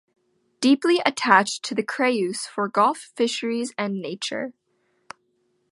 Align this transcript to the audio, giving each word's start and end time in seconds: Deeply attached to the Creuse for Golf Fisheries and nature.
Deeply 0.61 0.99
attached 1.05 1.61
to 1.63 1.75
the 1.75 1.83
Creuse 1.83 2.47
for 2.47 2.67
Golf 2.67 3.11
Fisheries 3.15 3.71
and 3.77 4.01
nature. 4.01 4.51